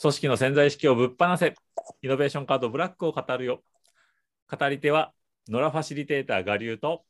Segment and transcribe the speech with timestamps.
[0.00, 1.54] 組織の潜在意識をぶっ放せ。
[2.02, 3.62] イノベーションカードブラックを語るよ。
[4.50, 5.12] 語り手は、
[5.48, 7.04] 野良ファシリテーター我流と、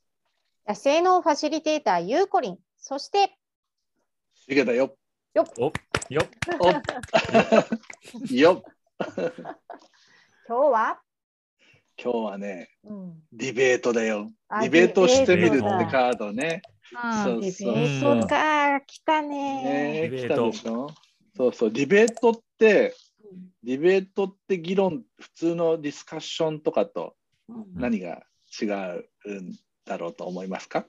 [0.69, 3.37] 野生のファシリテーターゆうこりん、そして、
[4.35, 4.96] しげだよ。
[5.35, 6.22] およっおよ。
[10.48, 11.00] 今日は、
[12.00, 14.30] 今日はね、うん、ディベートだよ。
[14.48, 15.59] あディベートしてみるって
[15.91, 16.62] カードね。
[17.25, 20.09] そうデそうィベートか、来たね。
[20.09, 20.87] ね来たでしょ？
[21.37, 21.71] そうそう。
[21.73, 22.95] ディベートって、
[23.64, 27.15] ディベートって議論、普通のディスカッションとかと
[27.48, 28.23] うん何が
[28.60, 28.70] 違う
[29.32, 29.52] ん
[29.84, 30.87] だろうと思いますか？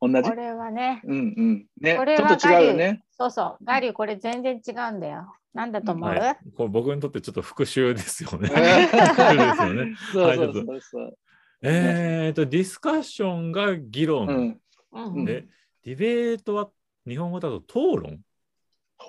[0.00, 0.22] 同じ？
[0.22, 1.66] これはね、うんうん。
[1.80, 3.02] ね、これはちょっと違うよね。
[3.10, 5.32] そうそう、ガリューこれ全然違うんだよ。
[5.52, 6.38] なんだと思う、はい。
[6.56, 8.50] これ僕にとってちょっと復習ですよね。
[11.62, 14.28] えっと、ディスカッションが議論。
[14.28, 14.60] うん。
[14.92, 15.46] うんで、
[15.84, 16.70] ディベートは
[17.06, 18.20] 日本語だと討論？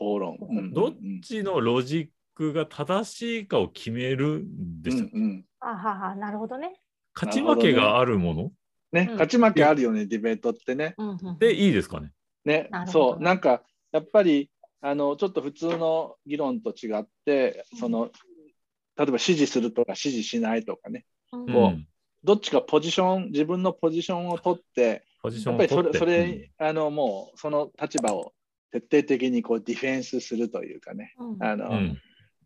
[0.02, 0.38] 討論。
[0.40, 0.92] うんどっ
[1.22, 5.46] ちのロジックが正しいかを決めるんでしたっけ、うんうん。
[5.60, 6.82] あはは、なるほどね。
[7.14, 8.52] 勝ち負けがあるもの。
[8.92, 9.14] ね、うん。
[9.14, 10.96] 勝ち負けあるよね、ディベートってね。
[10.98, 12.12] うんうんでいいですかね。
[12.44, 13.12] ねな、るほど。
[13.14, 14.50] そう、なんか、やっぱり、
[14.82, 18.10] あの、ちょっと普通の議論と違って、その、
[18.98, 21.44] 例えば支持するとか支持しないとかね、うん。
[21.44, 21.88] うこうん。
[22.24, 26.00] どっちかポジション、自分のポジションを取って、ポジショやっぱりそれ。
[26.00, 28.34] それ、あの、もう、その立場を
[28.72, 31.44] 徹底的にこうディフェンスするというかね、うん。
[31.44, 31.98] あの、うん。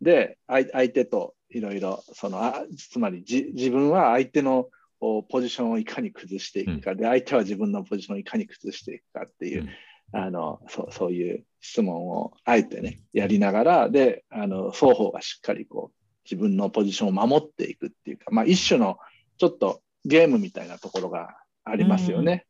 [0.02, 9.70] で、相相手といろいろ、その、あつまりじ自分は相手のおポジションをいかに崩していくか、で、相手は自分のポジションをいかに崩していくかっていう、うん。
[10.12, 18.98] あのそうそういう質問をあえてね、やりながら、で、あの双方がしっかりこう自分のポジションを守っていくっていうか、まあ、一種の
[19.38, 22.46] ちょっとゲームみたいなところがありますよね。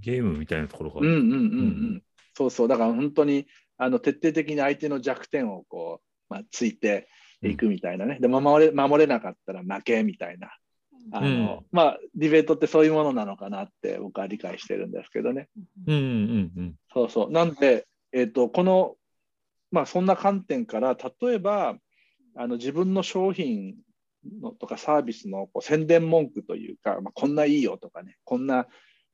[0.00, 1.00] ゲームみたいなところが。
[1.00, 1.30] うんうんうん。
[1.30, 2.02] うん。
[2.44, 3.46] うんそうそう、だから本当に
[3.78, 7.08] あの徹底的に相手の弱点をこう、まあ、ついて
[7.42, 8.18] いくみたいなね。
[8.20, 10.50] で守れ、守れなかったら負けみたいな。
[11.12, 15.48] あのうんまあ、ディベートってそういうものなのかなって僕は理解してるんですけどね。
[15.86, 17.30] うんうんうんそうそう。
[17.30, 18.96] なんで、えっ、と、この、
[19.70, 21.76] まあ、そんな観点から、例えば、
[22.34, 23.76] あの自分の商品
[24.40, 28.66] のとかサービスのこう宣伝文句というか、まあ、こんないいよとかね、こんな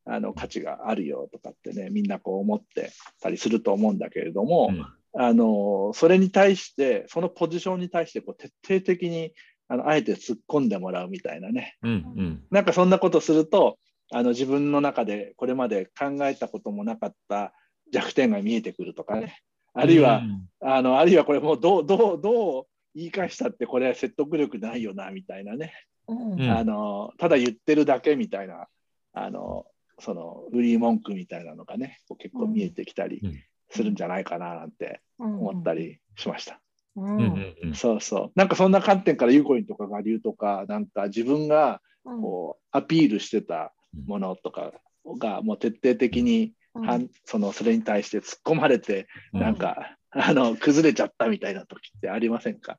[0.05, 4.87] あの価値があるよとかってね、みんなこう思ってたりすると思うんだけれども、うん。
[5.15, 9.33] あのそれに対して、そのポジションに対してこう徹底的に
[9.69, 12.45] あのあえて突っ込んでもらうみたいなね、うんうん。
[12.51, 13.79] なんかそんなことすると、
[14.11, 17.53] あの自分の中でこれまで考えたこともなかった
[17.93, 19.39] 弱点が見えてくるとかね、
[19.75, 20.23] あるいは、
[20.61, 22.65] あのあるいはこれもうどうどうどう
[22.95, 25.73] 言い返したってこれは説得力ないよなみたいなね、
[26.09, 26.33] うん。
[26.35, 26.51] うん。
[26.51, 28.67] あのただ言ってるだけみたいな
[29.15, 29.67] あの
[30.03, 33.43] その売り文句みたいなのがね結構見えてきたりうん。
[33.71, 36.61] するんじゃないかななんて思ったりしました。
[36.97, 37.05] うん。
[37.05, 37.75] うんうんうん。
[37.75, 38.33] そうそう。
[38.35, 42.21] なんかそんな観点からゆうこりんとか我流とかなんか自分がうん。
[42.21, 43.73] こうアピールしてた
[44.07, 44.73] ものとか
[45.19, 46.87] がもう徹底的にうん。
[46.87, 49.41] はんそのそれに対して突っ込まれてうん。
[49.41, 52.79] なんか、あの崩れちゃったみたいな時ってありませんか？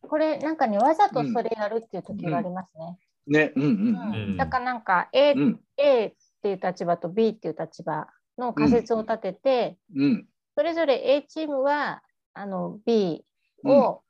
[0.00, 2.98] これなんかねわざとそれやるっていう時がありますね。
[3.26, 3.70] ねうんうん。
[3.70, 4.36] うん。
[4.38, 5.60] だからなんか A,、うんうん。
[5.76, 8.06] A っていう立場と B っていう立場
[8.38, 10.26] の仮説を立てて、うん。
[10.56, 12.02] それぞれ A チームは
[12.32, 13.24] あの B
[13.64, 14.00] を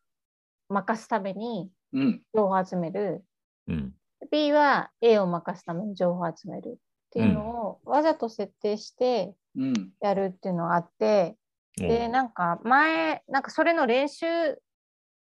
[0.68, 2.22] 任すためにうん。
[2.32, 3.24] 情報を集める、
[3.66, 3.92] うん。
[4.30, 6.74] B は A を任すために情報を集めるっ
[7.10, 9.91] ていうのをわざと設定してうん。
[10.00, 11.36] やるっていうのがあって、
[11.76, 14.26] でなんか前なんかそれの練習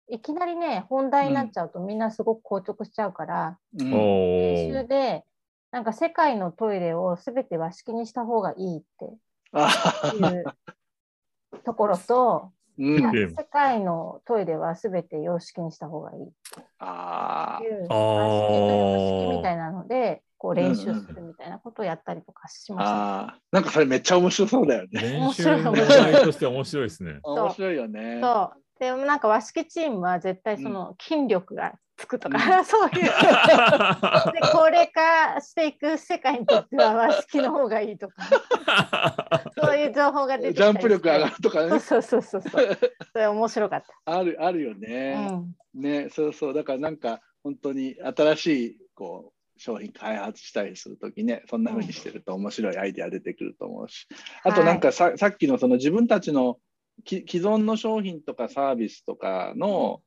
[0.08, 3.92] いきなりね本題になっちゃうとみんなすごく硬直しちゃうから、うん。
[3.92, 5.24] お練習ーで
[5.72, 9.10] なんか世界のトイレを全て和式にした方がいいって。
[9.52, 10.44] あいう
[11.64, 13.00] ところと、世
[13.50, 16.32] 界のトイレは全て洋式にした方がいいって。
[16.78, 17.94] あいう和式と
[18.98, 23.38] 洋式みたいなのでこう練習するみたいなことをやったりとかしました。
[23.50, 25.00] なんかそれめっちゃ面白そうだよね。
[25.00, 26.02] 練習の面白い。
[26.02, 27.18] 面題として面白いですね。
[27.22, 28.20] 面白いよね。
[28.22, 28.62] そう。
[28.78, 32.92] でもなんか和式チームは絶対その筋力がつくとか、う そういう。
[34.32, 38.22] で高齢化していく世界にとっては和式の方がいいとか。
[39.60, 41.80] そういう情報が出てきジャンプ力上がるるとかね。
[41.80, 42.78] そうそうそうそう。
[43.12, 45.28] それ面白かっあるあるよた、ね。
[45.74, 45.82] うん。
[45.82, 54.08] ね、そうそう、だからなんか本当に新しいこう商品開発したりするときね、そんな風にしてると面白いアイデア出てくると思うし、
[54.42, 56.58] あとなんかさ,、さっきのその自分たちの
[57.04, 60.02] き既存の商品とかサービスとかの、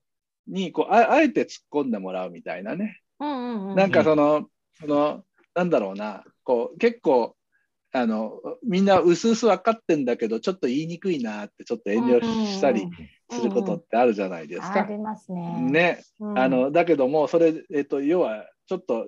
[0.47, 3.75] にこうああえて突っ込んでもらうみたいなね、うんうんうん。
[3.75, 4.47] なんかその、
[4.79, 7.35] そのなんだろうな、こう結構
[7.91, 12.87] あのみんな薄々分かってんだけど、ちょっと言いにくいなってちょっと遠慮したり
[13.29, 14.81] することってあるじゃないですか。
[14.81, 15.61] ありますね。
[15.61, 16.37] ね、うん。
[16.37, 19.07] あのだけどもそれ、えっと要はちょっと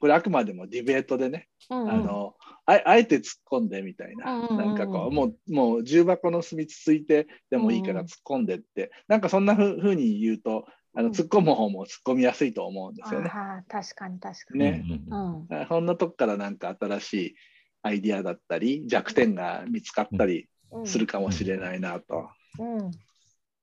[0.00, 1.90] これあくまでもディベートでね、うんうん。
[1.90, 2.34] あの
[2.66, 4.56] ああえて突っ込んでみたいな、うんうんうん。
[4.58, 11.12] なんかこうもうもう重箱の隅つついてでもいいから突っ込んでって、なんかそんなふうに言うとあのうん。
[11.12, 13.30] 突っ込む方も突っ込みやすいと思うんですよね。
[13.32, 14.60] あー確かに確かに。
[14.60, 14.84] ね。
[15.10, 15.46] うん。
[15.48, 17.34] うんなとこからなんか新しい
[17.82, 20.86] アイディアだったり弱点が見つかったりうん。
[20.86, 22.28] するかもしれないなと。
[22.58, 22.90] うん。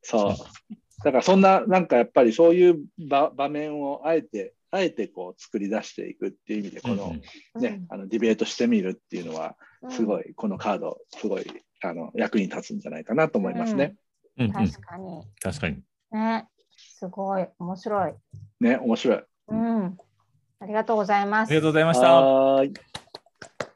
[0.02, 0.36] そう。
[1.04, 7.16] だからそんな、なんかやっぱりそういう場場面をあえて、あえてこう作り出していくっていう意味で、この
[7.62, 9.56] ね、あのディベートしてみるっていうのは、
[9.90, 10.32] すごい。
[10.32, 11.46] い、このカード、すごい
[11.84, 13.96] あの役に立つんじゃないかなと思いますね。
[14.38, 15.22] うんうん確かに。
[15.40, 15.84] 確かに。
[16.12, 16.48] ね。
[16.76, 17.48] すごい。
[17.60, 18.14] 面白い。
[18.62, 19.24] ね、面白い。
[19.50, 19.98] うん。
[20.60, 21.62] ありがとうございますありが。
[21.62, 23.73] とうございました。